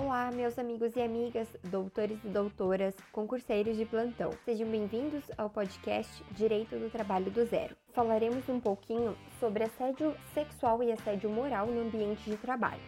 Olá, 0.00 0.30
meus 0.30 0.56
amigos 0.60 0.94
e 0.94 1.02
amigas, 1.02 1.48
doutores 1.64 2.22
e 2.22 2.28
doutoras, 2.28 2.94
concurseiros 3.10 3.76
de 3.76 3.84
plantão. 3.84 4.30
Sejam 4.44 4.68
bem-vindos 4.68 5.24
ao 5.36 5.50
podcast 5.50 6.22
Direito 6.30 6.78
do 6.78 6.88
Trabalho 6.88 7.32
do 7.32 7.44
Zero. 7.44 7.74
Falaremos 7.92 8.48
um 8.48 8.60
pouquinho 8.60 9.18
sobre 9.40 9.64
assédio 9.64 10.14
sexual 10.32 10.84
e 10.84 10.92
assédio 10.92 11.28
moral 11.28 11.66
no 11.66 11.80
ambiente 11.80 12.30
de 12.30 12.36
trabalho. 12.36 12.80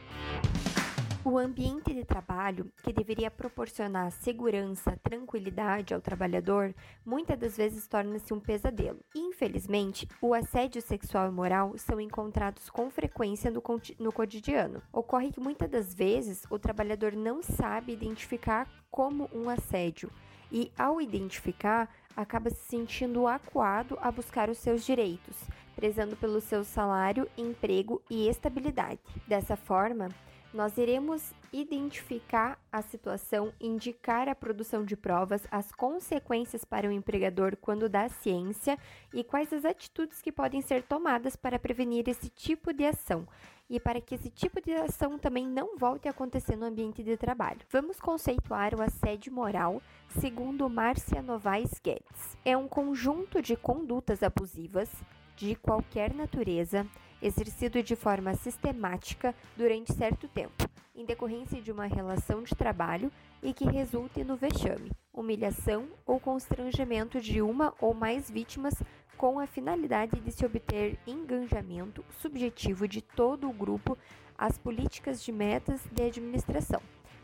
O 1.22 1.36
ambiente 1.36 1.92
de 1.92 2.02
trabalho, 2.02 2.72
que 2.82 2.94
deveria 2.94 3.30
proporcionar 3.30 4.10
segurança, 4.10 4.98
tranquilidade 5.02 5.92
ao 5.92 6.00
trabalhador, 6.00 6.74
muitas 7.04 7.38
das 7.38 7.58
vezes 7.58 7.86
torna-se 7.86 8.32
um 8.32 8.40
pesadelo. 8.40 8.98
Infelizmente, 9.14 10.08
o 10.18 10.32
assédio 10.32 10.80
sexual 10.80 11.28
e 11.28 11.30
moral 11.30 11.76
são 11.76 12.00
encontrados 12.00 12.70
com 12.70 12.90
frequência 12.90 13.50
no, 13.50 13.62
no 13.98 14.10
cotidiano. 14.10 14.80
Ocorre 14.90 15.30
que 15.30 15.40
muitas 15.40 15.68
das 15.68 15.92
vezes 15.92 16.44
o 16.48 16.58
trabalhador 16.58 17.12
não 17.12 17.42
sabe 17.42 17.92
identificar 17.92 18.66
como 18.90 19.28
um 19.30 19.50
assédio 19.50 20.10
e, 20.50 20.72
ao 20.76 21.02
identificar, 21.02 21.94
acaba 22.16 22.48
se 22.48 22.64
sentindo 22.64 23.26
acuado 23.26 23.98
a 24.00 24.10
buscar 24.10 24.48
os 24.48 24.56
seus 24.56 24.86
direitos, 24.86 25.36
prezando 25.76 26.16
pelo 26.16 26.40
seu 26.40 26.64
salário, 26.64 27.28
emprego 27.36 28.00
e 28.08 28.26
estabilidade. 28.26 29.00
Dessa 29.28 29.54
forma, 29.54 30.08
nós 30.52 30.76
iremos 30.76 31.32
identificar 31.52 32.58
a 32.70 32.82
situação, 32.82 33.52
indicar 33.60 34.28
a 34.28 34.34
produção 34.34 34.84
de 34.84 34.96
provas, 34.96 35.42
as 35.50 35.72
consequências 35.72 36.64
para 36.64 36.88
o 36.88 36.92
empregador 36.92 37.56
quando 37.56 37.88
dá 37.88 38.08
ciência 38.08 38.78
e 39.12 39.24
quais 39.24 39.52
as 39.52 39.64
atitudes 39.64 40.20
que 40.20 40.32
podem 40.32 40.60
ser 40.60 40.82
tomadas 40.82 41.36
para 41.36 41.58
prevenir 41.58 42.08
esse 42.08 42.28
tipo 42.28 42.72
de 42.72 42.84
ação 42.84 43.26
e 43.68 43.78
para 43.78 44.00
que 44.00 44.16
esse 44.16 44.28
tipo 44.28 44.60
de 44.60 44.72
ação 44.72 45.16
também 45.16 45.46
não 45.46 45.76
volte 45.76 46.08
a 46.08 46.10
acontecer 46.10 46.56
no 46.56 46.66
ambiente 46.66 47.04
de 47.04 47.16
trabalho. 47.16 47.60
Vamos 47.70 48.00
conceituar 48.00 48.74
o 48.74 48.82
assédio 48.82 49.32
moral 49.32 49.80
segundo 50.18 50.68
Márcia 50.68 51.22
Novaes 51.22 51.80
Guedes. 51.82 52.36
É 52.44 52.56
um 52.56 52.66
conjunto 52.66 53.40
de 53.40 53.56
condutas 53.56 54.24
abusivas 54.24 54.90
de 55.36 55.54
qualquer 55.54 56.12
natureza 56.12 56.84
exercido 57.22 57.82
de 57.82 57.94
forma 57.96 58.34
sistemática 58.34 59.34
durante 59.56 59.92
certo 59.92 60.28
tempo, 60.28 60.68
em 60.94 61.04
decorrência 61.04 61.60
de 61.60 61.70
uma 61.70 61.86
relação 61.86 62.42
de 62.42 62.54
trabalho 62.54 63.10
e 63.42 63.52
que 63.52 63.64
resulte 63.64 64.22
no 64.24 64.36
vexame, 64.36 64.90
humilhação 65.12 65.86
ou 66.06 66.20
constrangimento 66.20 67.20
de 67.20 67.40
uma 67.40 67.74
ou 67.80 67.94
mais 67.94 68.30
vítimas 68.30 68.74
com 69.16 69.38
a 69.38 69.46
finalidade 69.46 70.18
de 70.18 70.32
se 70.32 70.46
obter 70.46 70.98
engajamento 71.06 72.04
subjetivo 72.20 72.88
de 72.88 73.02
todo 73.02 73.48
o 73.48 73.52
grupo 73.52 73.98
às 74.38 74.56
políticas 74.56 75.22
de 75.22 75.30
metas 75.30 75.82
de 75.92 76.02
administração, 76.02 76.80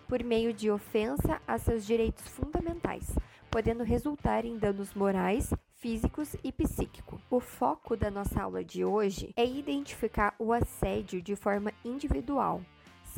por 0.07 0.23
meio 0.23 0.53
de 0.53 0.71
ofensa 0.71 1.41
a 1.49 1.59
seus 1.59 1.87
direitos 1.87 2.29
fundamentais, 2.29 3.17
podendo 3.51 3.83
resultar 3.83 4.45
em 4.45 4.59
danos 4.59 4.93
morais, 4.93 5.51
físicos 5.77 6.35
e 6.43 6.53
psíquicos. 6.53 7.21
O 7.31 7.41
foco 7.41 7.97
da 7.97 8.11
nossa 8.11 8.43
aula 8.43 8.65
de 8.65 8.85
hoje 8.85 9.33
é 9.37 9.45
identificar 9.45 10.35
o 10.39 10.53
assédio 10.53 11.21
de 11.21 11.37
forma 11.37 11.73
individual. 11.85 12.63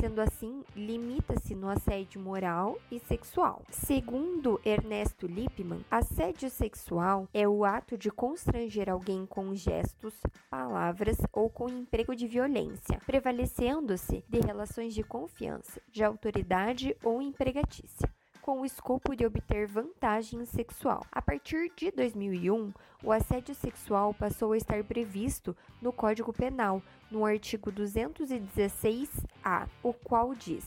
Sendo 0.00 0.20
assim, 0.20 0.62
limita-se 0.77 1.56
no 1.56 1.69
assédio 1.69 2.20
moral 2.20 2.78
e 2.91 3.00
sexual. 3.00 3.62
Segundo 3.69 4.61
Ernesto 4.65 5.27
Lippmann, 5.27 5.84
assédio 5.91 6.48
sexual 6.50 7.28
é 7.34 7.48
o 7.48 7.65
ato 7.65 7.98
de 7.98 8.11
constranger 8.11 8.89
alguém 8.89 9.27
com 9.27 9.55
gestos, 9.56 10.15
palavras 10.48 11.17
ou 11.33 11.50
com 11.50 11.69
emprego 11.69 12.15
de 12.15 12.28
violência, 12.28 13.00
prevalecendo-se 13.06 14.25
de 14.28 14.39
relações 14.39 14.95
de 14.95 15.03
confiança, 15.03 15.81
de 15.91 16.05
autoridade 16.05 16.97
ou 17.03 17.20
empregatícia 17.20 18.09
com 18.49 18.63
o 18.63 18.65
escopo 18.65 19.15
de 19.15 19.27
obter 19.27 19.67
vantagem 19.67 20.43
sexual. 20.47 21.05
A 21.13 21.21
partir 21.21 21.71
de 21.77 21.91
2001, 21.91 22.72
o 23.05 23.12
assédio 23.12 23.55
sexual 23.55 24.15
passou 24.15 24.53
a 24.53 24.56
estar 24.56 24.83
previsto 24.84 25.55
no 25.83 25.93
Código 25.93 26.33
Penal, 26.33 26.83
no 27.11 27.27
artigo 27.27 27.71
216-A, 27.71 29.69
o 29.83 29.93
qual 29.93 30.34
diz: 30.34 30.65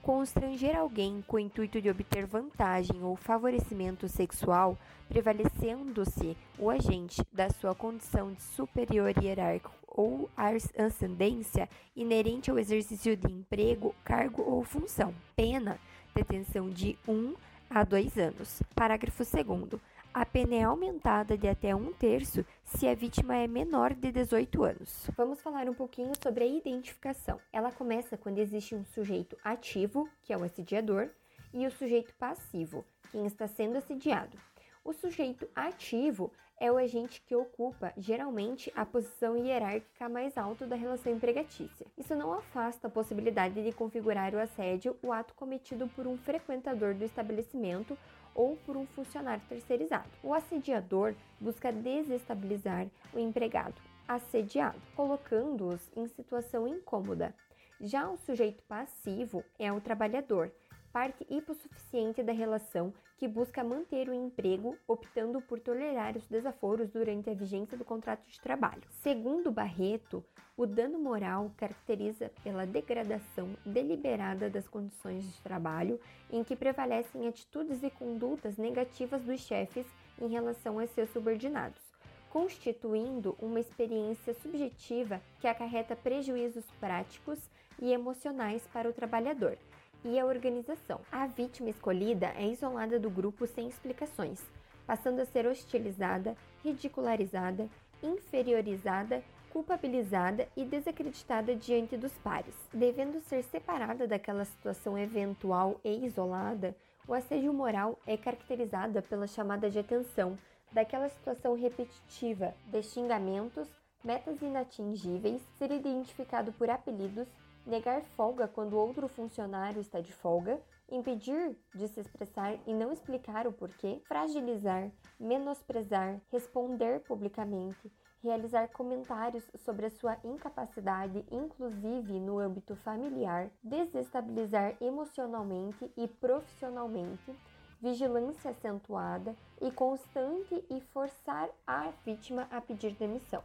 constranger 0.00 0.78
alguém 0.78 1.24
com 1.26 1.36
o 1.36 1.40
intuito 1.40 1.82
de 1.82 1.90
obter 1.90 2.24
vantagem 2.24 3.02
ou 3.02 3.16
favorecimento 3.16 4.06
sexual, 4.08 4.78
prevalecendo-se 5.08 6.36
o 6.56 6.70
agente 6.70 7.20
da 7.32 7.50
sua 7.50 7.74
condição 7.74 8.32
de 8.32 8.42
superior 8.42 9.12
hierárquico 9.20 9.74
ou 9.88 10.30
ascendência 10.76 11.68
inerente 11.96 12.48
ao 12.48 12.60
exercício 12.60 13.16
de 13.16 13.32
emprego, 13.32 13.92
cargo 14.04 14.40
ou 14.40 14.62
função. 14.62 15.12
Pena 15.34 15.80
detenção 16.14 16.70
de 16.70 16.96
1 17.08 17.34
a 17.68 17.82
2 17.82 18.16
anos. 18.18 18.62
Parágrafo 18.74 19.24
2. 19.24 19.80
A 20.12 20.24
pena 20.24 20.54
é 20.54 20.62
aumentada 20.62 21.36
de 21.36 21.48
até 21.48 21.74
um 21.74 21.92
terço 21.92 22.46
se 22.64 22.86
a 22.86 22.94
vítima 22.94 23.36
é 23.36 23.48
menor 23.48 23.92
de 23.92 24.12
18 24.12 24.62
anos. 24.62 25.10
Vamos 25.16 25.40
falar 25.40 25.68
um 25.68 25.74
pouquinho 25.74 26.12
sobre 26.22 26.44
a 26.44 26.46
identificação. 26.46 27.40
Ela 27.52 27.72
começa 27.72 28.16
quando 28.16 28.38
existe 28.38 28.76
um 28.76 28.84
sujeito 28.84 29.36
ativo, 29.42 30.08
que 30.22 30.32
é 30.32 30.38
o 30.38 30.44
assediador, 30.44 31.08
e 31.52 31.66
o 31.66 31.70
sujeito 31.70 32.14
passivo, 32.14 32.84
quem 33.10 33.26
está 33.26 33.48
sendo 33.48 33.76
assediado. 33.76 34.36
O 34.84 34.92
sujeito 34.92 35.48
ativo 35.56 36.30
é 36.60 36.70
o 36.70 36.76
agente 36.76 37.22
que 37.22 37.34
ocupa, 37.34 37.92
geralmente, 37.96 38.70
a 38.76 38.84
posição 38.84 39.34
hierárquica 39.34 40.10
mais 40.10 40.36
alta 40.36 40.66
da 40.66 40.76
relação 40.76 41.10
empregatícia. 41.10 41.86
Isso 41.96 42.14
não 42.14 42.34
afasta 42.34 42.86
a 42.86 42.90
possibilidade 42.90 43.64
de 43.64 43.72
configurar 43.72 44.34
o 44.34 44.38
assédio 44.38 44.94
o 45.02 45.10
ato 45.10 45.32
cometido 45.34 45.88
por 45.96 46.06
um 46.06 46.18
frequentador 46.18 46.94
do 46.94 47.02
estabelecimento 47.02 47.96
ou 48.34 48.56
por 48.66 48.76
um 48.76 48.86
funcionário 48.88 49.42
terceirizado. 49.48 50.10
O 50.22 50.34
assediador 50.34 51.14
busca 51.40 51.72
desestabilizar 51.72 52.86
o 53.14 53.18
empregado 53.18 53.80
assediado, 54.06 54.78
colocando-os 54.94 55.90
em 55.96 56.06
situação 56.08 56.68
incômoda. 56.68 57.34
Já 57.80 58.08
o 58.08 58.16
sujeito 58.18 58.62
passivo 58.64 59.42
é 59.58 59.72
o 59.72 59.80
trabalhador, 59.80 60.52
parte 60.94 61.26
hipossuficiente 61.28 62.22
da 62.22 62.32
relação 62.32 62.94
que 63.18 63.26
busca 63.26 63.64
manter 63.64 64.08
o 64.08 64.14
emprego, 64.14 64.78
optando 64.86 65.40
por 65.40 65.58
tolerar 65.58 66.16
os 66.16 66.28
desaforos 66.28 66.88
durante 66.88 67.28
a 67.28 67.34
vigência 67.34 67.76
do 67.76 67.84
contrato 67.84 68.24
de 68.28 68.40
trabalho. 68.40 68.84
Segundo 69.02 69.50
Barreto, 69.50 70.24
o 70.56 70.64
dano 70.64 71.00
moral 71.00 71.50
caracteriza 71.56 72.30
pela 72.44 72.64
degradação 72.64 73.56
deliberada 73.66 74.48
das 74.48 74.68
condições 74.68 75.24
de 75.24 75.42
trabalho, 75.42 75.98
em 76.30 76.44
que 76.44 76.54
prevalecem 76.54 77.26
atitudes 77.26 77.82
e 77.82 77.90
condutas 77.90 78.56
negativas 78.56 79.20
dos 79.24 79.40
chefes 79.40 79.86
em 80.20 80.28
relação 80.28 80.78
a 80.78 80.86
seus 80.86 81.10
subordinados 81.10 81.82
constituindo 82.30 83.36
uma 83.40 83.60
experiência 83.60 84.34
subjetiva 84.34 85.22
que 85.40 85.46
acarreta 85.46 85.94
prejuízos 85.94 86.64
práticos 86.80 87.38
e 87.80 87.92
emocionais 87.92 88.66
para 88.72 88.90
o 88.90 88.92
trabalhador, 88.92 89.56
e 90.04 90.18
a 90.18 90.26
organização. 90.26 91.00
A 91.10 91.26
vítima 91.26 91.70
escolhida 91.70 92.32
é 92.36 92.46
isolada 92.46 92.98
do 92.98 93.08
grupo 93.08 93.46
sem 93.46 93.68
explicações, 93.68 94.40
passando 94.86 95.20
a 95.20 95.26
ser 95.26 95.46
hostilizada, 95.46 96.36
ridicularizada, 96.62 97.68
inferiorizada, 98.02 99.22
culpabilizada 99.50 100.48
e 100.56 100.64
desacreditada 100.64 101.54
diante 101.54 101.96
dos 101.96 102.12
pares. 102.18 102.54
Devendo 102.72 103.20
ser 103.20 103.42
separada 103.44 104.06
daquela 104.06 104.44
situação 104.44 104.98
eventual 104.98 105.80
e 105.84 106.04
isolada, 106.04 106.76
o 107.06 107.14
assédio 107.14 107.52
moral 107.52 107.98
é 108.06 108.16
caracterizada 108.16 109.00
pela 109.00 109.26
chamada 109.26 109.70
de 109.70 109.78
atenção 109.78 110.36
daquela 110.72 111.08
situação 111.08 111.54
repetitiva 111.54 112.52
de 112.66 112.82
xingamentos, 112.82 113.68
metas 114.02 114.42
inatingíveis, 114.42 115.40
ser 115.56 115.70
identificado 115.70 116.52
por 116.52 116.68
apelidos, 116.68 117.28
negar 117.66 118.02
folga 118.16 118.46
quando 118.46 118.76
outro 118.76 119.08
funcionário 119.08 119.80
está 119.80 120.00
de 120.00 120.12
folga, 120.12 120.60
impedir 120.90 121.56
de 121.74 121.88
se 121.88 122.00
expressar 122.00 122.58
e 122.66 122.74
não 122.74 122.92
explicar 122.92 123.46
o 123.46 123.52
porquê, 123.52 124.00
fragilizar, 124.06 124.90
menosprezar, 125.18 126.20
responder 126.30 127.00
publicamente, 127.00 127.90
realizar 128.22 128.68
comentários 128.68 129.44
sobre 129.56 129.86
a 129.86 129.90
sua 129.90 130.18
incapacidade, 130.24 131.24
inclusive 131.30 132.20
no 132.20 132.38
âmbito 132.38 132.74
familiar, 132.76 133.50
desestabilizar 133.62 134.76
emocionalmente 134.80 135.90
e 135.96 136.06
profissionalmente, 136.08 137.34
vigilância 137.80 138.50
acentuada 138.50 139.36
e 139.60 139.70
constante 139.70 140.64
e 140.70 140.80
forçar 140.80 141.50
a 141.66 141.90
vítima 142.04 142.48
a 142.50 142.60
pedir 142.60 142.94
demissão. 142.94 143.42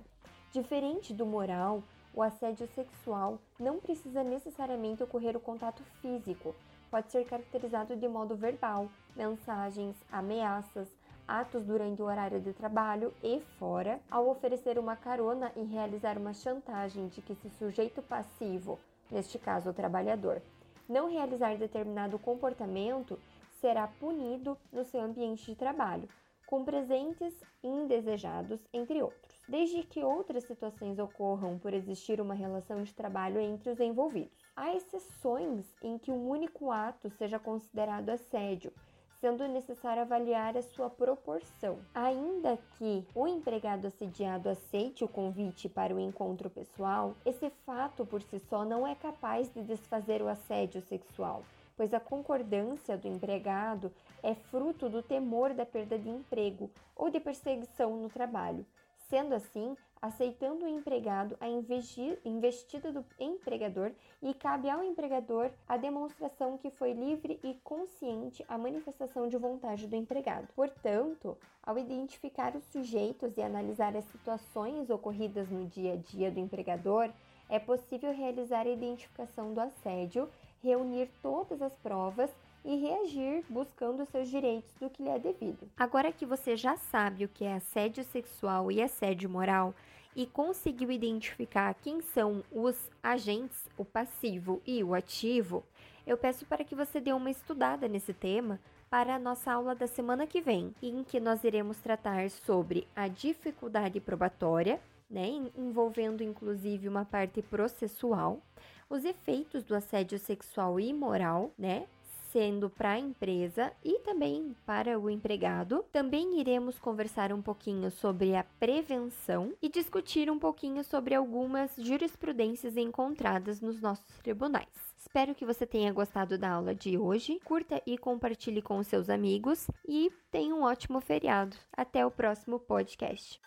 Diferente 0.51 1.13
do 1.13 1.25
moral, 1.25 1.83
o 2.13 2.21
assédio 2.21 2.67
sexual 2.67 3.39
não 3.59 3.79
precisa 3.79 4.23
necessariamente 4.23 5.03
ocorrer 5.03 5.35
o 5.35 5.39
contato 5.39 5.83
físico, 6.01 6.55
pode 6.89 7.11
ser 7.11 7.25
caracterizado 7.25 7.95
de 7.95 8.07
modo 8.07 8.35
verbal, 8.35 8.89
mensagens, 9.15 9.95
ameaças, 10.11 10.87
atos 11.27 11.63
durante 11.63 12.01
o 12.01 12.05
horário 12.05 12.39
de 12.41 12.51
trabalho 12.53 13.13
e 13.23 13.39
fora, 13.59 13.99
ao 14.09 14.27
oferecer 14.27 14.79
uma 14.79 14.95
carona 14.95 15.51
e 15.55 15.63
realizar 15.63 16.17
uma 16.17 16.33
chantagem 16.33 17.07
de 17.07 17.21
que 17.21 17.35
se 17.35 17.49
sujeito 17.51 18.01
passivo, 18.01 18.79
neste 19.11 19.37
caso 19.37 19.69
o 19.69 19.73
trabalhador, 19.73 20.41
não 20.87 21.07
realizar 21.07 21.55
determinado 21.55 22.17
comportamento 22.17 23.19
será 23.61 23.87
punido 23.87 24.57
no 24.73 24.83
seu 24.83 25.01
ambiente 25.01 25.45
de 25.45 25.55
trabalho, 25.55 26.09
com 26.49 26.65
presentes 26.65 27.31
indesejados, 27.63 28.59
entre 28.73 29.03
outros, 29.03 29.39
desde 29.47 29.83
que 29.83 30.03
outras 30.03 30.45
situações 30.45 30.97
ocorram 30.97 31.59
por 31.59 31.75
existir 31.75 32.19
uma 32.19 32.33
relação 32.33 32.81
de 32.81 32.91
trabalho 32.91 33.39
entre 33.39 33.69
os 33.69 33.79
envolvidos. 33.79 34.35
Há 34.55 34.73
exceções 34.75 35.71
em 35.83 35.99
que 35.99 36.09
um 36.09 36.27
único 36.27 36.71
ato 36.71 37.07
seja 37.11 37.37
considerado 37.37 38.09
assédio, 38.09 38.73
sendo 39.21 39.47
necessário 39.47 40.01
avaliar 40.01 40.57
a 40.57 40.63
sua 40.63 40.89
proporção. 40.89 41.77
Ainda 41.93 42.57
que 42.79 43.05
o 43.13 43.27
empregado 43.27 43.85
assediado 43.85 44.49
aceite 44.49 45.03
o 45.03 45.07
convite 45.07 45.69
para 45.69 45.93
o 45.93 45.99
encontro 45.99 46.49
pessoal, 46.49 47.15
esse 47.23 47.51
fato 47.63 48.07
por 48.07 48.23
si 48.23 48.39
só 48.39 48.65
não 48.65 48.87
é 48.87 48.95
capaz 48.95 49.53
de 49.53 49.61
desfazer 49.61 50.19
o 50.23 50.27
assédio 50.27 50.81
sexual 50.81 51.43
pois 51.79 51.93
a 51.93 51.99
concordância 52.01 52.97
do 52.97 53.07
empregado 53.07 53.89
é 54.21 54.35
fruto 54.35 54.89
do 54.89 55.01
temor 55.01 55.53
da 55.53 55.65
perda 55.65 55.97
de 55.97 56.09
emprego 56.09 56.69
ou 56.93 57.09
de 57.09 57.21
perseguição 57.21 57.95
no 57.95 58.09
trabalho. 58.09 58.65
Sendo 59.07 59.33
assim, 59.33 59.77
aceitando 60.01 60.65
o 60.65 60.67
empregado 60.67 61.37
a 61.39 61.47
investida 61.47 62.91
do 62.91 63.05
empregador 63.17 63.93
e 64.21 64.33
cabe 64.33 64.69
ao 64.69 64.83
empregador 64.83 65.51
a 65.69 65.77
demonstração 65.77 66.57
que 66.57 66.69
foi 66.69 66.91
livre 66.91 67.39
e 67.41 67.53
consciente 67.63 68.43
a 68.49 68.57
manifestação 68.57 69.29
de 69.29 69.37
vontade 69.37 69.87
do 69.87 69.95
empregado. 69.95 70.49
Portanto, 70.53 71.37
ao 71.63 71.79
identificar 71.79 72.57
os 72.57 72.65
sujeitos 72.65 73.37
e 73.37 73.41
analisar 73.41 73.95
as 73.95 74.03
situações 74.03 74.89
ocorridas 74.89 75.49
no 75.49 75.65
dia 75.65 75.93
a 75.93 75.95
dia 75.95 76.29
do 76.29 76.41
empregador, 76.41 77.09
é 77.47 77.57
possível 77.57 78.13
realizar 78.13 78.67
a 78.67 78.69
identificação 78.69 79.53
do 79.53 79.61
assédio 79.61 80.29
reunir 80.63 81.09
todas 81.21 81.61
as 81.61 81.75
provas 81.77 82.29
e 82.63 82.75
reagir 82.75 83.43
buscando 83.49 84.05
seus 84.05 84.29
direitos 84.29 84.73
do 84.79 84.89
que 84.89 85.01
lhe 85.01 85.09
é 85.09 85.17
devido. 85.17 85.69
Agora 85.77 86.11
que 86.11 86.25
você 86.25 86.55
já 86.55 86.75
sabe 86.77 87.25
o 87.25 87.29
que 87.29 87.45
é 87.45 87.55
assédio 87.55 88.03
sexual 88.03 88.71
e 88.71 88.81
assédio 88.81 89.29
moral 89.29 89.73
e 90.15 90.25
conseguiu 90.25 90.91
identificar 90.91 91.73
quem 91.75 92.01
são 92.01 92.43
os 92.51 92.89
agentes, 93.01 93.69
o 93.77 93.85
passivo 93.85 94.61
e 94.65 94.83
o 94.83 94.93
ativo, 94.93 95.63
eu 96.05 96.17
peço 96.17 96.45
para 96.45 96.63
que 96.63 96.75
você 96.75 96.99
dê 96.99 97.13
uma 97.13 97.29
estudada 97.29 97.87
nesse 97.87 98.13
tema 98.13 98.59
para 98.89 99.15
a 99.15 99.19
nossa 99.19 99.51
aula 99.53 99.75
da 99.75 99.85
semana 99.85 100.25
que 100.25 100.41
vem, 100.41 100.73
em 100.81 101.03
que 101.03 101.19
nós 101.19 101.43
iremos 101.43 101.77
tratar 101.77 102.29
sobre 102.31 102.87
a 102.95 103.07
dificuldade 103.07 103.99
probatória, 103.99 104.81
né, 105.07 105.27
envolvendo 105.55 106.23
inclusive 106.23 106.87
uma 106.87 107.05
parte 107.05 107.41
processual, 107.43 108.41
os 108.89 109.05
efeitos 109.05 109.63
do 109.63 109.75
assédio 109.75 110.17
sexual 110.17 110.79
e 110.79 110.93
moral, 110.93 111.51
né? 111.57 111.85
Sendo 112.31 112.69
para 112.69 112.91
a 112.91 112.99
empresa 112.99 113.71
e 113.83 113.99
também 113.99 114.55
para 114.65 114.99
o 114.99 115.09
empregado. 115.09 115.83
Também 115.91 116.39
iremos 116.39 116.77
conversar 116.77 117.33
um 117.33 117.41
pouquinho 117.41 117.89
sobre 117.89 118.35
a 118.35 118.43
prevenção 118.59 119.53
e 119.61 119.67
discutir 119.67 120.29
um 120.29 120.37
pouquinho 120.37 120.83
sobre 120.83 121.15
algumas 121.15 121.75
jurisprudências 121.75 122.77
encontradas 122.77 123.61
nos 123.61 123.81
nossos 123.81 124.17
tribunais. 124.17 124.67
Espero 124.99 125.33
que 125.33 125.45
você 125.45 125.65
tenha 125.65 125.91
gostado 125.91 126.37
da 126.37 126.51
aula 126.51 126.75
de 126.75 126.97
hoje. 126.99 127.39
Curta 127.43 127.81
e 127.83 127.97
compartilhe 127.97 128.61
com 128.61 128.83
seus 128.83 129.09
amigos 129.09 129.67
e 129.87 130.11
tenha 130.29 130.53
um 130.53 130.61
ótimo 130.61 131.01
feriado. 131.01 131.57
Até 131.75 132.05
o 132.05 132.11
próximo 132.11 132.59
podcast. 132.59 133.41